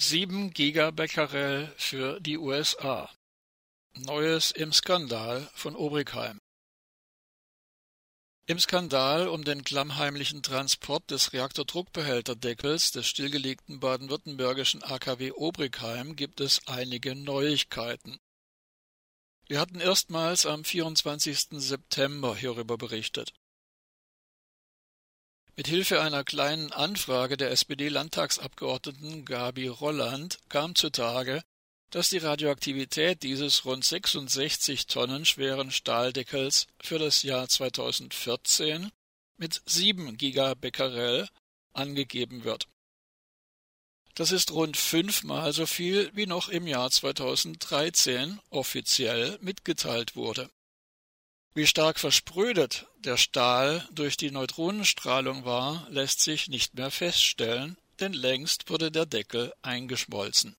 [0.00, 3.10] 7 Gigabecquerel für die USA.
[3.94, 6.38] Neues im Skandal von Obrigheim.
[8.46, 16.64] Im Skandal um den klammheimlichen Transport des Reaktordruckbehälterdeckels des stillgelegten baden-württembergischen AKW Obrigheim gibt es
[16.68, 18.20] einige Neuigkeiten.
[19.48, 21.60] Wir hatten erstmals am 24.
[21.60, 23.32] September hierüber berichtet.
[25.58, 31.42] Mit Hilfe einer kleinen Anfrage der SPD-Landtagsabgeordneten Gabi Rolland kam zutage,
[31.90, 38.92] dass die Radioaktivität dieses rund 66 Tonnen schweren Stahldeckels für das Jahr 2014
[39.36, 41.28] mit 7 Gigabecquerel
[41.72, 42.68] angegeben wird.
[44.14, 50.48] Das ist rund fünfmal so viel, wie noch im Jahr 2013 offiziell mitgeteilt wurde.
[51.58, 58.12] Wie stark versprödet der Stahl durch die Neutronenstrahlung war, lässt sich nicht mehr feststellen, denn
[58.12, 60.56] längst wurde der Deckel eingeschmolzen.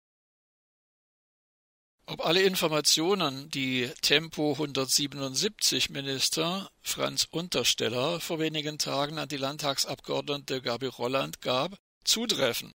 [2.06, 10.62] Ob alle Informationen, die Tempo 177 Minister Franz Untersteller vor wenigen Tagen an die Landtagsabgeordnete
[10.62, 12.74] Gabi Rolland gab, zutreffen,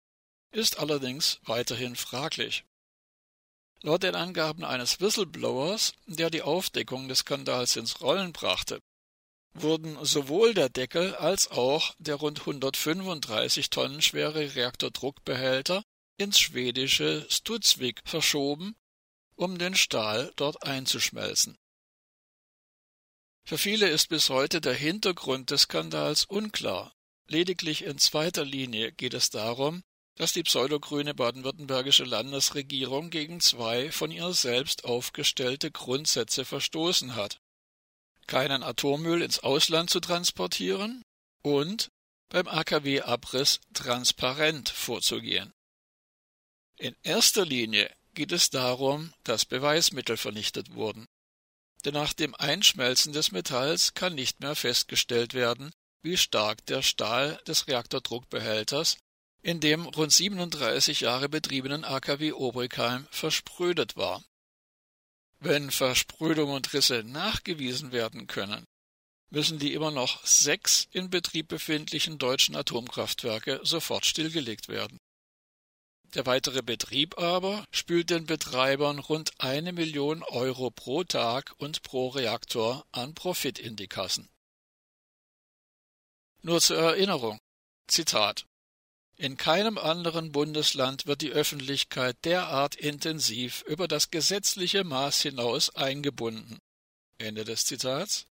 [0.50, 2.64] ist allerdings weiterhin fraglich.
[3.84, 8.80] Laut den Angaben eines Whistleblowers, der die Aufdeckung des Skandals ins Rollen brachte,
[9.52, 15.84] wurden sowohl der Deckel als auch der rund 135 Tonnen schwere Reaktordruckbehälter
[16.16, 18.74] ins schwedische Studsvik verschoben,
[19.36, 21.58] um den Stahl dort einzuschmelzen.
[23.46, 26.94] Für viele ist bis heute der Hintergrund des Skandals unklar.
[27.27, 29.82] Lediglich in zweiter Linie geht es darum,
[30.16, 37.40] dass die pseudogrüne baden-württembergische Landesregierung gegen zwei von ihr selbst aufgestellte Grundsätze verstoßen hat.
[38.26, 41.02] Keinen Atommüll ins Ausland zu transportieren
[41.42, 41.88] und
[42.28, 45.52] beim AKW-Abriss transparent vorzugehen.
[46.76, 51.06] In erster Linie geht es darum, dass Beweismittel vernichtet wurden.
[51.84, 55.72] Denn nach dem Einschmelzen des Metalls kann nicht mehr festgestellt werden,
[56.02, 58.98] wie stark der Stahl des Reaktordruckbehälters
[59.44, 64.24] in dem rund 37 Jahre betriebenen AKW Obrigheim versprödet war.
[65.38, 68.64] Wenn Versprödung und Risse nachgewiesen werden können,
[69.28, 74.96] müssen die immer noch sechs in Betrieb befindlichen deutschen Atomkraftwerke sofort stillgelegt werden.
[76.14, 82.08] Der weitere Betrieb aber spült den Betreibern rund eine Million Euro pro Tag und pro
[82.08, 84.30] Reaktor an Profit in die Kassen.
[86.40, 87.38] Nur zur Erinnerung.
[87.88, 88.46] Zitat
[89.17, 96.58] in keinem anderen Bundesland wird die Öffentlichkeit derart intensiv über das gesetzliche Maß hinaus eingebunden.
[97.19, 98.27] Ende des Zitats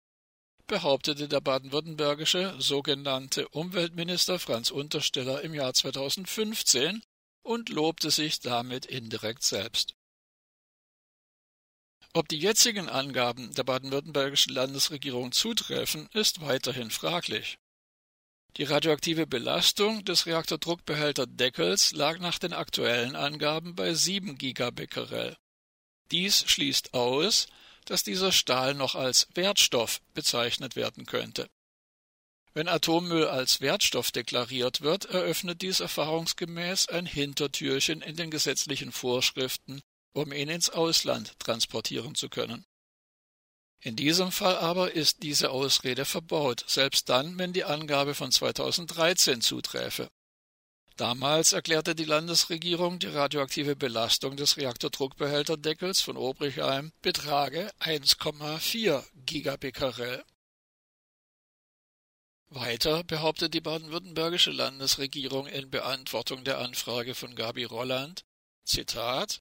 [0.67, 7.03] behauptete der baden-württembergische sogenannte Umweltminister Franz Untersteller im Jahr 2015
[7.43, 9.95] und lobte sich damit indirekt selbst.
[12.13, 17.59] Ob die jetzigen Angaben der baden-württembergischen Landesregierung zutreffen, ist weiterhin fraglich.
[18.57, 25.37] Die radioaktive Belastung des Reaktordruckbehälterdeckels lag nach den aktuellen Angaben bei 7 Gigabecquerel.
[26.11, 27.47] Dies schließt aus,
[27.85, 31.49] dass dieser Stahl noch als Wertstoff bezeichnet werden könnte.
[32.53, 39.81] Wenn Atommüll als Wertstoff deklariert wird, eröffnet dies erfahrungsgemäß ein Hintertürchen in den gesetzlichen Vorschriften,
[40.13, 42.65] um ihn ins Ausland transportieren zu können.
[43.83, 49.41] In diesem Fall aber ist diese Ausrede verbaut, selbst dann, wenn die Angabe von 2013
[49.41, 50.11] zuträfe.
[50.97, 60.23] Damals erklärte die Landesregierung, die radioaktive Belastung des Reaktordruckbehälterdeckels von Obrigheim betrage 1,4 Gigabecquerel.
[62.51, 68.27] Weiter behauptet die baden-württembergische Landesregierung in Beantwortung der Anfrage von Gabi Rolland,
[68.65, 69.41] Zitat,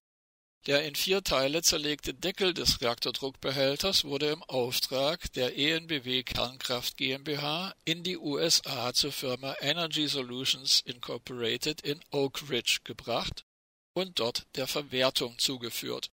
[0.65, 7.73] der in vier Teile zerlegte Deckel des Reaktordruckbehälters wurde im Auftrag der EnBW Kernkraft GmbH
[7.85, 13.45] in die USA zur Firma Energy Solutions Incorporated in Oak Ridge gebracht
[13.93, 16.11] und dort der Verwertung zugeführt.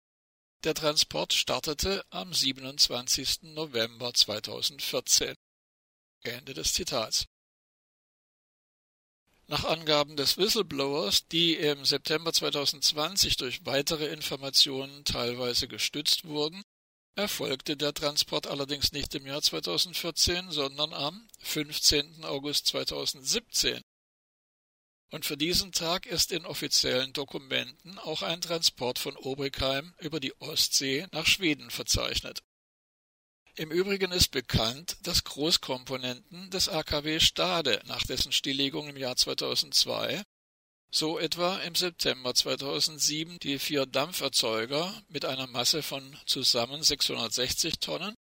[0.64, 3.44] Der Transport startete am 27.
[3.54, 5.36] November 2014.
[6.24, 7.26] Ende des Zitats.
[9.54, 16.64] Nach Angaben des Whistleblowers, die im September 2020 durch weitere Informationen teilweise gestützt wurden,
[17.16, 22.26] erfolgte der Transport allerdings nicht im Jahr 2014, sondern am 15.
[22.26, 23.80] August 2017.
[25.12, 30.34] Und für diesen Tag ist in offiziellen Dokumenten auch ein Transport von Obrigheim über die
[30.42, 32.42] Ostsee nach Schweden verzeichnet.
[33.56, 40.24] Im Übrigen ist bekannt, dass Großkomponenten des AKW Stade nach dessen Stilllegung im Jahr 2002
[40.92, 48.16] So etwa im September 2007 die vier Dampferzeuger mit einer Masse von zusammen 660 Tonnen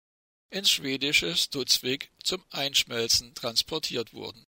[0.51, 4.47] ins schwedische Studsvik zum Einschmelzen transportiert wurden.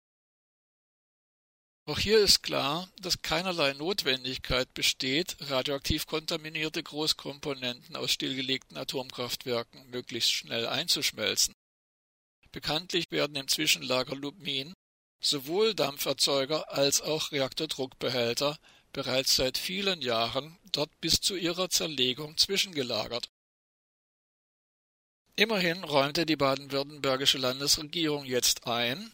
[1.85, 10.31] Auch hier ist klar, dass keinerlei Notwendigkeit besteht, radioaktiv kontaminierte Großkomponenten aus stillgelegten Atomkraftwerken möglichst
[10.31, 11.53] schnell einzuschmelzen.
[12.53, 14.73] Bekanntlich werden im Zwischenlager Lubmin
[15.19, 18.57] sowohl Dampferzeuger als auch Reaktordruckbehälter
[18.93, 23.29] bereits seit vielen Jahren dort bis zu ihrer Zerlegung zwischengelagert.
[25.35, 29.11] Immerhin räumte die baden-württembergische Landesregierung jetzt ein,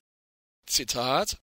[0.65, 1.37] Zitat,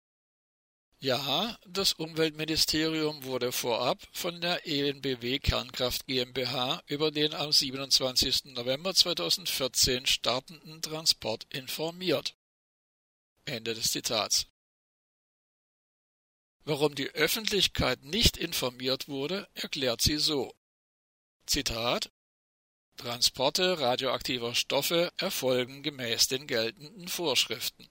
[0.99, 8.45] ja, das Umweltministerium wurde vorab von der EnBW Kernkraft GmbH über den am 27.
[8.45, 12.35] November 2014 startenden Transport informiert.
[13.45, 14.47] Ende des Zitats.
[16.65, 20.53] Warum die Öffentlichkeit nicht informiert wurde, erklärt sie so.
[21.45, 22.11] Zitat
[22.97, 27.87] Transporte radioaktiver Stoffe erfolgen gemäß den geltenden Vorschriften.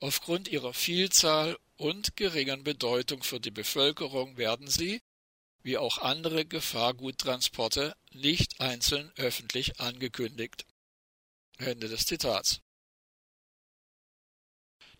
[0.00, 5.02] Aufgrund ihrer Vielzahl und geringen Bedeutung für die Bevölkerung werden sie,
[5.62, 10.66] wie auch andere Gefahrguttransporte, nicht einzeln öffentlich angekündigt.
[11.58, 12.60] Ende des Zitats.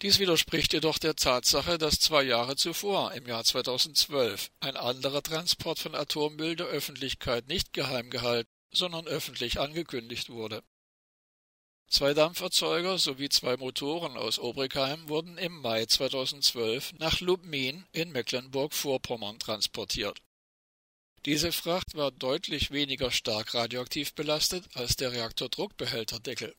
[0.02, 5.78] Dies widerspricht jedoch der Tatsache, dass zwei Jahre zuvor, im Jahr 2012, ein anderer Transport
[5.78, 10.62] von Atommüll der Öffentlichkeit nicht geheim gehalten sondern öffentlich angekündigt wurde.
[11.88, 19.38] Zwei Dampferzeuger sowie zwei Motoren aus Obrigheim wurden im Mai 2012 nach Lubmin in Mecklenburg-Vorpommern
[19.38, 20.20] transportiert.
[21.24, 26.54] Diese Fracht war deutlich weniger stark radioaktiv belastet als der Reaktordruckbehälterdeckel.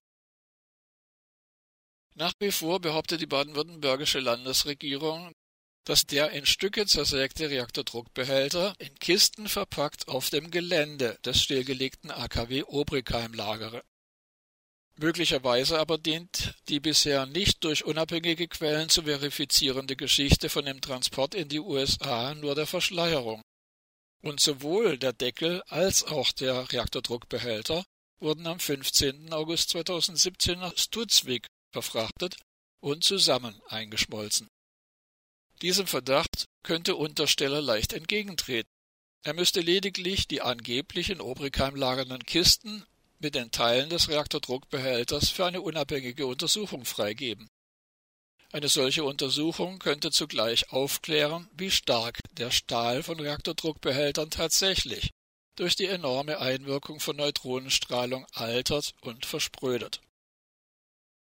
[2.15, 5.33] Nach wie vor behauptet die baden-württembergische Landesregierung,
[5.83, 12.63] dass der in Stücke zersägte Reaktordruckbehälter in Kisten verpackt auf dem Gelände des stillgelegten AKW
[12.63, 13.83] Obrigheim lagere.
[14.99, 21.35] Möglicherweise aber dient die bisher nicht durch unabhängige Quellen zu verifizierende Geschichte von dem Transport
[21.35, 23.41] in die USA nur der Verschleierung.
[24.23, 27.85] Und sowohl der Deckel als auch der Reaktordruckbehälter
[28.19, 29.31] wurden am 15.
[29.33, 32.37] August 2017 nach Studsvik verfrachtet
[32.79, 34.47] und zusammen eingeschmolzen.
[35.61, 38.69] Diesem Verdacht könnte Untersteller leicht entgegentreten.
[39.23, 42.83] Er müsste lediglich die angeblich in Obrigheim lagernden Kisten
[43.19, 47.49] mit den Teilen des Reaktordruckbehälters für eine unabhängige Untersuchung freigeben.
[48.51, 55.11] Eine solche Untersuchung könnte zugleich aufklären, wie stark der Stahl von Reaktordruckbehältern tatsächlich
[55.55, 60.01] durch die enorme Einwirkung von Neutronenstrahlung altert und versprödet